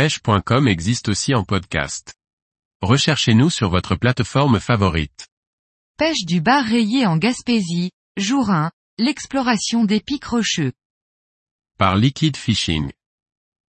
[0.00, 2.14] pêche.com existe aussi en podcast.
[2.80, 5.28] Recherchez-nous sur votre plateforme favorite.
[5.98, 10.72] Pêche du bar rayé en Gaspésie, jour 1, l'exploration des pics rocheux.
[11.76, 12.90] Par Liquid Fishing.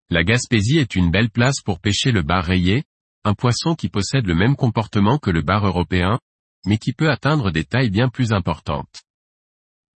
[0.10, 2.86] La Gaspésie est une belle place pour pêcher le bar rayé,
[3.26, 6.18] un poisson qui possède le même comportement que le bar européen,
[6.66, 9.02] mais qui peut atteindre des tailles bien plus importantes.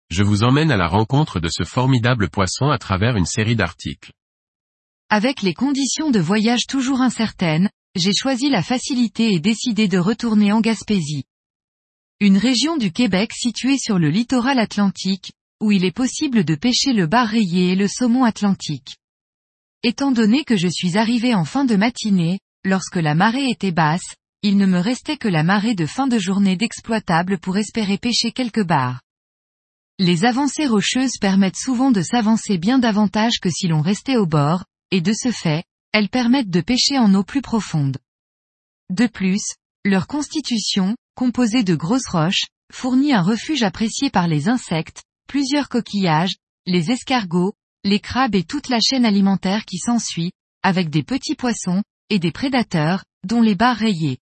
[0.10, 4.12] Je vous emmène à la rencontre de ce formidable poisson à travers une série d'articles.
[5.18, 10.52] Avec les conditions de voyage toujours incertaines, j'ai choisi la facilité et décidé de retourner
[10.52, 11.24] en Gaspésie.
[12.20, 15.32] Une région du Québec située sur le littoral atlantique,
[15.62, 18.98] où il est possible de pêcher le bar rayé et le saumon atlantique.
[19.84, 24.16] Étant donné que je suis arrivé en fin de matinée, lorsque la marée était basse,
[24.42, 28.34] il ne me restait que la marée de fin de journée d'exploitable pour espérer pêcher
[28.34, 29.00] quelques bars.
[29.98, 34.66] Les avancées rocheuses permettent souvent de s'avancer bien davantage que si l'on restait au bord,
[34.92, 37.98] et de ce fait, elles permettent de pêcher en eau plus profonde.
[38.90, 45.04] De plus, leur constitution, composée de grosses roches, fournit un refuge apprécié par les insectes,
[45.28, 50.32] plusieurs coquillages, les escargots, les crabes et toute la chaîne alimentaire qui s'ensuit,
[50.64, 54.20] avec des petits poissons, et des prédateurs, dont les barres rayées.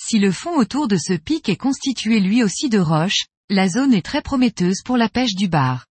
[0.00, 3.92] Si le fond autour de ce pic est constitué lui aussi de roches, la zone
[3.92, 5.86] est très prometteuse pour la pêche du bar.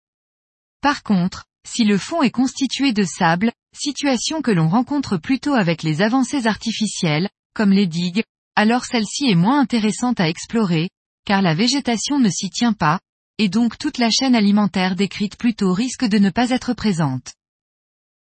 [0.80, 5.82] Par contre, si le fond est constitué de sable, situation que l'on rencontre plutôt avec
[5.82, 8.24] les avancées artificielles, comme les digues,
[8.56, 10.88] alors celle-ci est moins intéressante à explorer,
[11.26, 13.00] car la végétation ne s'y tient pas,
[13.38, 17.34] et donc toute la chaîne alimentaire décrite plus tôt risque de ne pas être présente.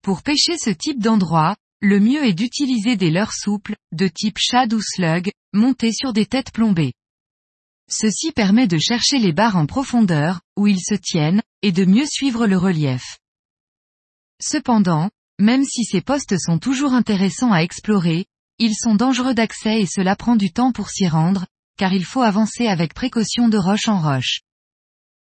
[0.01, 4.73] Pour pêcher ce type d'endroit, le mieux est d'utiliser des leurres souples, de type shad
[4.73, 6.93] ou slug, montés sur des têtes plombées.
[7.89, 12.07] Ceci permet de chercher les barres en profondeur, où ils se tiennent, et de mieux
[12.07, 13.19] suivre le relief.
[14.41, 18.25] Cependant, même si ces postes sont toujours intéressants à explorer,
[18.57, 21.45] ils sont dangereux d'accès et cela prend du temps pour s'y rendre,
[21.77, 24.41] car il faut avancer avec précaution de roche en roche.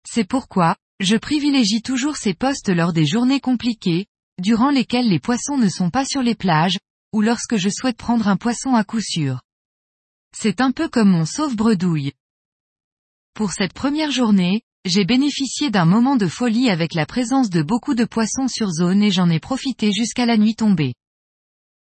[0.08, 4.08] C'est pourquoi, je privilégie toujours ces postes lors des journées compliquées,
[4.40, 6.80] durant lesquelles les poissons ne sont pas sur les plages,
[7.14, 9.42] ou lorsque je souhaite prendre un poisson à coup sûr.
[10.36, 12.14] C'est un peu comme mon sauve-bredouille.
[13.34, 17.94] Pour cette première journée, j'ai bénéficié d'un moment de folie avec la présence de beaucoup
[17.94, 20.94] de poissons sur zone et j'en ai profité jusqu'à la nuit tombée.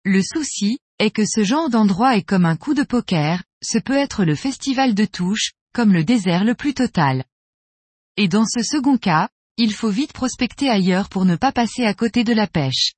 [0.04, 3.96] Le souci, est que ce genre d'endroit est comme un coup de poker, ce peut
[3.96, 7.24] être le festival de touches, comme le désert le plus total.
[8.18, 11.94] Et dans ce second cas, il faut vite prospecter ailleurs pour ne pas passer à
[11.94, 12.92] côté de la pêche.